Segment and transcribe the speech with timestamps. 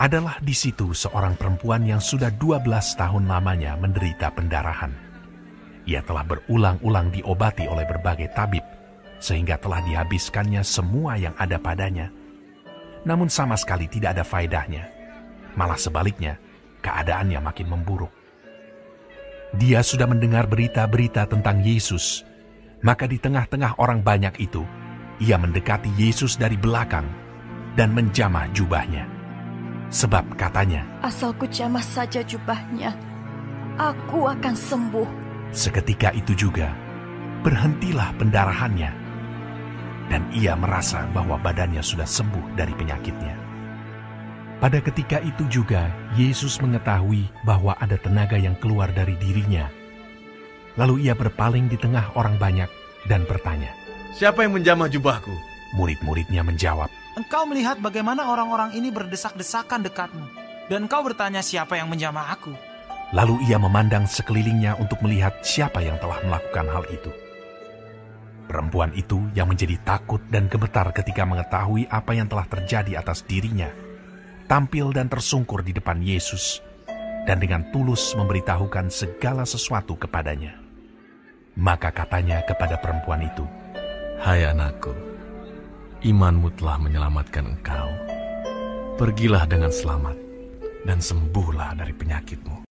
[0.00, 2.64] Adalah di situ seorang perempuan yang sudah 12
[2.96, 4.96] tahun lamanya menderita pendarahan.
[5.84, 8.64] Ia telah berulang-ulang diobati oleh berbagai tabib,
[9.20, 12.08] sehingga telah dihabiskannya semua yang ada padanya.
[13.04, 14.88] Namun sama sekali tidak ada faedahnya.
[15.52, 16.40] Malah sebaliknya,
[16.80, 18.12] keadaannya makin memburuk.
[19.60, 22.24] Dia sudah mendengar berita-berita tentang Yesus,
[22.80, 24.64] maka di tengah-tengah orang banyak itu,
[25.20, 27.04] ia mendekati Yesus dari belakang
[27.76, 29.09] dan menjamah jubahnya.
[29.90, 32.94] Sebab katanya, Asal ku jamah saja jubahnya,
[33.74, 35.08] aku akan sembuh.
[35.50, 36.70] seketika itu juga
[37.42, 38.90] berhentilah pendarahannya,
[40.06, 43.34] dan ia merasa bahwa badannya sudah sembuh dari penyakitnya.
[44.62, 49.66] Pada ketika itu juga Yesus mengetahui bahwa ada tenaga yang keluar dari dirinya.
[50.78, 52.68] Lalu ia berpaling di tengah orang banyak
[53.08, 53.72] dan bertanya.
[54.14, 55.32] Siapa yang menjamah jubahku?
[55.80, 60.26] Murid-muridnya menjawab, Engkau melihat bagaimana orang-orang ini berdesak-desakan dekatmu.
[60.70, 62.54] Dan engkau bertanya siapa yang menjamah aku.
[63.10, 67.10] Lalu ia memandang sekelilingnya untuk melihat siapa yang telah melakukan hal itu.
[68.46, 73.70] Perempuan itu yang menjadi takut dan gemetar ketika mengetahui apa yang telah terjadi atas dirinya,
[74.46, 76.62] tampil dan tersungkur di depan Yesus,
[77.26, 80.58] dan dengan tulus memberitahukan segala sesuatu kepadanya.
[81.58, 83.42] Maka katanya kepada perempuan itu,
[84.22, 84.94] Hai anakku,
[86.00, 87.88] imanmu telah menyelamatkan engkau.
[88.96, 90.16] Pergilah dengan selamat
[90.84, 92.64] dan sembuhlah dari penyakitmu.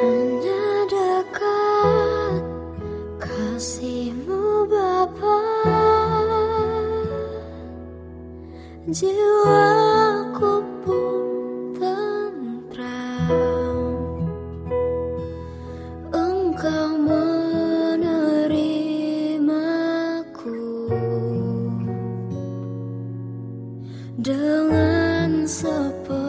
[0.00, 2.42] Hanya dekat
[3.20, 5.38] kasihmu Bapa
[8.88, 9.69] Jiwaku
[24.20, 26.20] Dengan sepenuhnya.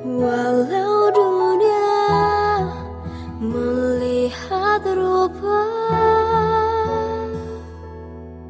[0.00, 2.00] Walau dunia
[3.44, 5.68] melihat rupa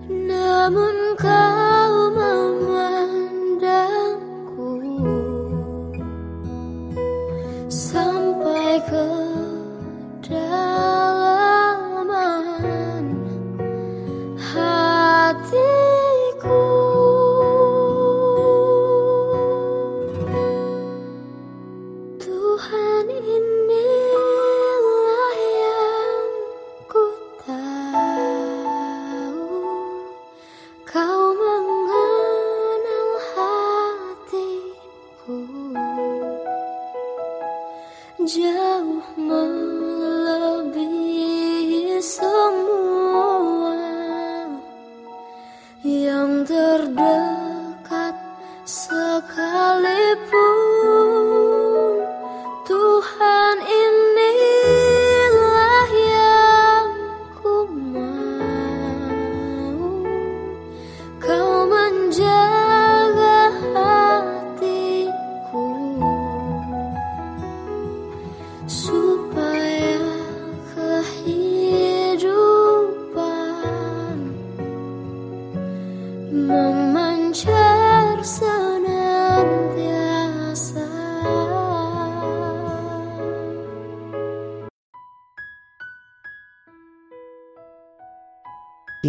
[0.06, 3.10] Namun kau memandangku.
[7.66, 9.20] Sampai ke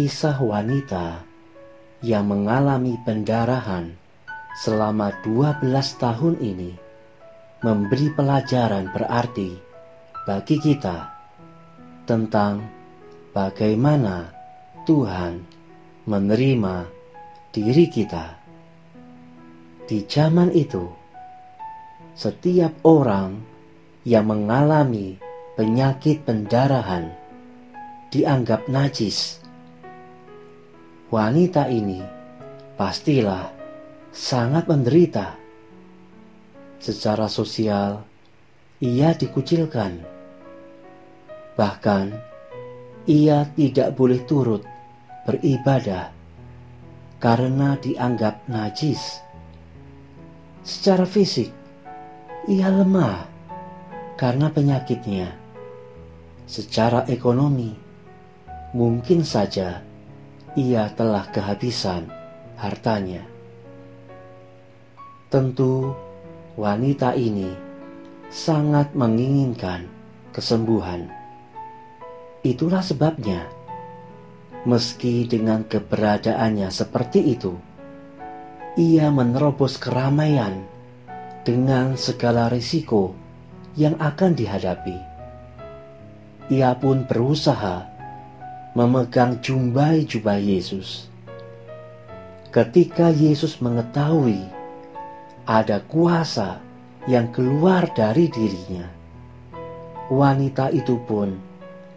[0.02, 1.22] Kisah wanita
[2.02, 3.94] yang mengalami pendarahan
[4.58, 5.62] selama 12
[6.02, 6.74] tahun ini
[7.62, 9.54] memberi pelajaran berarti
[10.26, 11.06] bagi kita
[12.02, 12.66] tentang
[13.30, 14.26] bagaimana
[14.90, 15.38] Tuhan
[16.10, 16.76] menerima
[17.54, 18.42] diri kita.
[19.86, 20.82] Di zaman itu,
[22.18, 23.38] setiap orang
[24.02, 25.14] yang mengalami
[25.54, 27.06] penyakit pendarahan
[28.10, 29.41] dianggap najis
[31.12, 32.00] wanita ini
[32.80, 33.52] pastilah
[34.08, 35.36] sangat menderita.
[36.80, 38.00] Secara sosial,
[38.80, 40.00] ia dikucilkan.
[41.52, 42.06] Bahkan,
[43.04, 44.64] ia tidak boleh turut
[45.28, 46.10] beribadah
[47.20, 49.20] karena dianggap najis.
[50.64, 51.52] Secara fisik,
[52.48, 53.28] ia lemah
[54.16, 55.28] karena penyakitnya.
[56.48, 57.70] Secara ekonomi,
[58.74, 59.91] mungkin saja
[60.52, 62.12] ia telah kehabisan
[62.60, 63.24] hartanya.
[65.32, 65.96] Tentu,
[66.60, 67.48] wanita ini
[68.28, 69.88] sangat menginginkan
[70.32, 71.08] kesembuhan.
[72.44, 73.48] Itulah sebabnya,
[74.68, 77.56] meski dengan keberadaannya seperti itu,
[78.76, 80.64] ia menerobos keramaian
[81.44, 83.16] dengan segala risiko
[83.76, 84.96] yang akan dihadapi.
[86.52, 87.91] Ia pun berusaha
[88.72, 91.12] memegang jumbai jubah Yesus.
[92.48, 94.40] Ketika Yesus mengetahui
[95.44, 96.56] ada kuasa
[97.04, 98.88] yang keluar dari dirinya,
[100.08, 101.36] wanita itu pun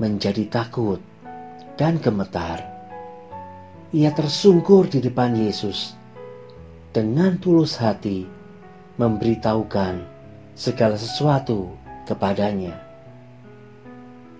[0.03, 0.99] menjadi takut
[1.79, 2.59] dan gemetar.
[3.95, 5.95] Ia tersungkur di depan Yesus
[6.91, 8.27] dengan tulus hati
[8.99, 10.03] memberitahukan
[10.55, 11.71] segala sesuatu
[12.03, 12.75] kepadanya.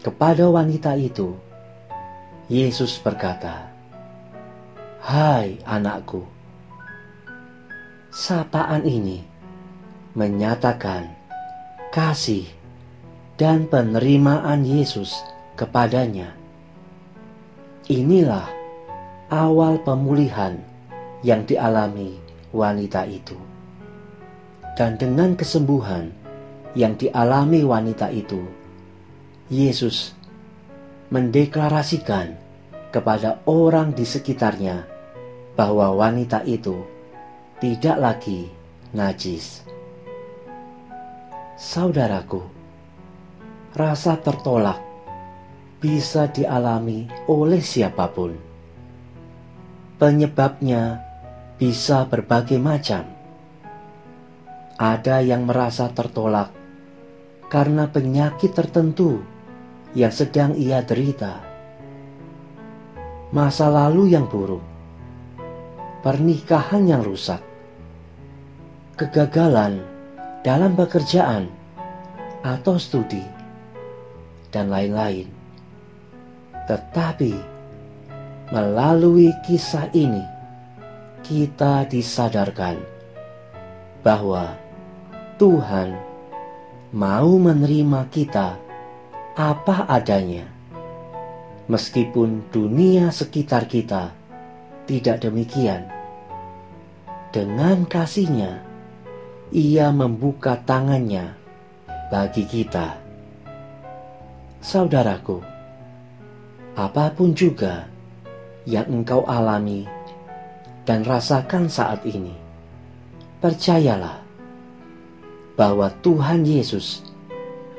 [0.04, 1.36] Kepada wanita itu,
[2.46, 3.74] Yesus berkata,
[5.02, 6.22] "Hai anakku,
[8.14, 9.26] sapaan ini
[10.14, 11.10] menyatakan
[11.90, 12.48] kasih
[13.36, 15.12] dan penerimaan Yesus
[15.60, 16.32] kepadanya.
[17.92, 18.48] Inilah
[19.28, 20.62] awal pemulihan
[21.26, 22.16] yang dialami
[22.56, 23.36] wanita itu.
[24.76, 26.12] Dan dengan kesembuhan
[26.76, 28.44] yang dialami wanita itu,
[29.48, 30.16] Yesus
[31.16, 32.36] mendeklarasikan
[32.92, 34.84] kepada orang di sekitarnya
[35.56, 36.84] bahwa wanita itu
[37.64, 38.52] tidak lagi
[38.92, 39.64] najis.
[41.56, 42.44] Saudaraku,
[43.80, 44.84] rasa tertolak
[45.80, 48.36] bisa dialami oleh siapa pun.
[49.96, 51.00] Penyebabnya
[51.56, 53.08] bisa berbagai macam.
[54.76, 56.52] Ada yang merasa tertolak
[57.48, 59.24] karena penyakit tertentu
[59.96, 61.40] yang sedang ia derita,
[63.32, 64.62] masa lalu yang buruk,
[66.04, 67.40] pernikahan yang rusak,
[69.00, 69.80] kegagalan
[70.44, 71.48] dalam pekerjaan
[72.44, 73.24] atau studi,
[74.52, 75.32] dan lain-lain.
[76.68, 77.34] Tetapi
[78.52, 80.22] melalui kisah ini,
[81.24, 82.78] kita disadarkan
[84.04, 84.60] bahwa
[85.40, 85.96] Tuhan
[86.92, 88.65] mau menerima kita
[89.36, 90.48] apa adanya,
[91.68, 94.16] meskipun dunia sekitar kita
[94.88, 95.92] tidak demikian.
[97.36, 98.64] Dengan kasihnya,
[99.52, 101.36] Ia membuka tangannya
[102.08, 102.96] bagi kita.
[104.64, 105.44] Saudaraku,
[106.80, 107.92] apa pun juga
[108.64, 109.84] yang engkau alami
[110.88, 112.34] dan rasakan saat ini,
[113.44, 114.24] percayalah
[115.60, 117.04] bahwa Tuhan Yesus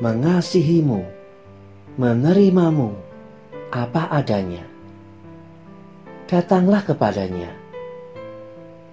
[0.05, 1.16] mengasihimu,
[1.97, 2.93] menerimamu
[3.73, 4.69] apa adanya.
[6.29, 7.49] Datanglah kepadanya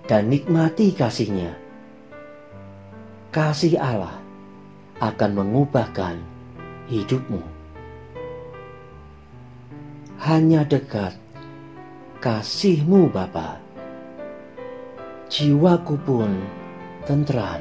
[0.08, 1.52] dan nikmati kasihnya.
[3.34, 4.24] Kasih Allah
[5.04, 6.16] akan mengubahkan
[6.88, 7.44] hidupmu.
[10.24, 11.18] Hanya dekat
[12.24, 13.60] kasihmu Bapa
[15.28, 16.32] jiwaku pun
[17.04, 17.60] tentram.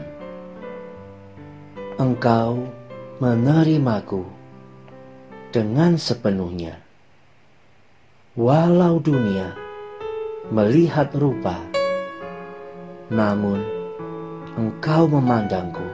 [1.98, 2.62] Engkau
[3.18, 4.41] menerimaku
[5.52, 6.80] dengan sepenuhnya.
[8.32, 9.52] Walau dunia
[10.48, 11.60] melihat rupa,
[13.12, 13.60] namun
[14.56, 15.84] engkau memandangku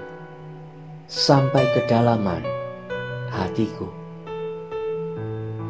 [1.10, 2.46] sampai kedalaman
[3.34, 3.90] hatiku.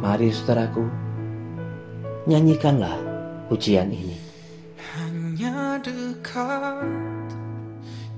[0.04, 0.84] Mari saudaraku,
[2.28, 3.00] nyanyikanlah
[3.48, 4.28] pujian ini
[5.78, 7.30] dekat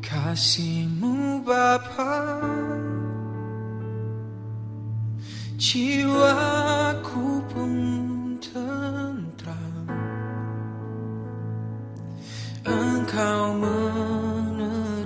[0.00, 2.16] kasihmu Bapa
[5.60, 7.72] jiwaku pun
[8.40, 9.84] tentram.
[12.64, 14.96] Engkau menerimaku.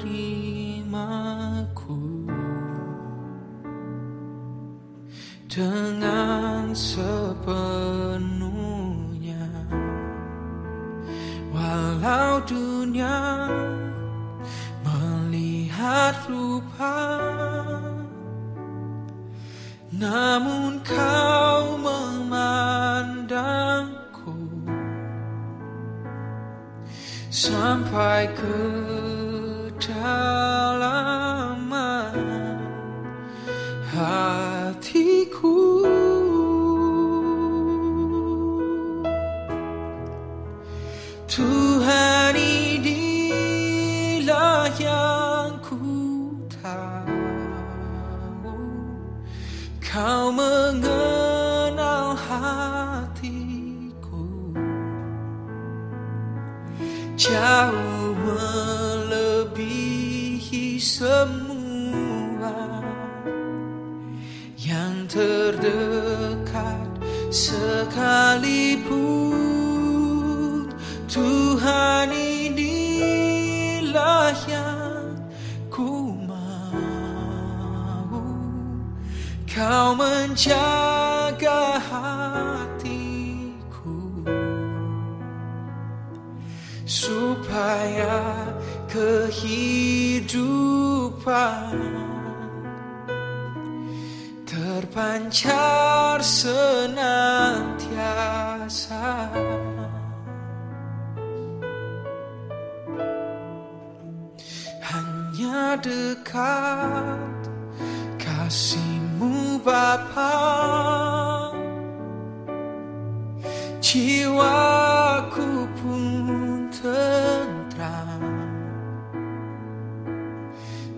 [5.50, 8.54] Dengan sepenuh
[11.54, 13.46] Walau dunia
[14.82, 17.23] melihat rupa
[19.94, 24.34] Namun kau memandangku
[27.30, 28.58] Sampai ke
[29.78, 31.14] dalaman
[33.94, 35.62] hatiku.
[41.30, 45.23] Tuhan inilah yang
[49.94, 53.46] Kau mengenal hatiku.
[57.14, 58.10] Jauh
[59.06, 59.62] melebihi
[60.82, 62.58] semua
[64.58, 66.90] Yang terdekat
[67.30, 68.74] sekalipun.
[71.06, 72.10] Tuhan
[79.64, 83.00] Kau menjaga hatiku
[86.84, 88.44] Supaya
[88.92, 90.20] kehidupan
[94.44, 96.92] terpancar senantiasa.
[104.84, 107.48] Hanya dekat
[108.20, 108.93] kasihmu
[109.64, 110.36] Bapa
[113.80, 115.48] jiwaku
[115.80, 116.04] pun
[116.68, 118.20] tentram.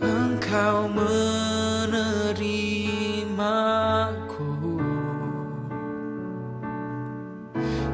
[0.02, 2.02] Engkau menerimaku.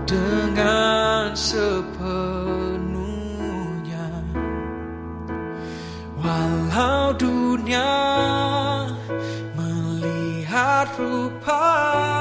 [0.09, 1.85] Dengan sepenuhnya
[6.17, 8.12] walau dunia
[10.93, 12.12] melihat rupa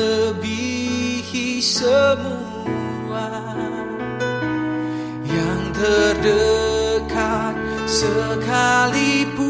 [1.62, 3.30] semua
[5.26, 7.56] yang terdekat
[7.90, 9.46] sekalipun.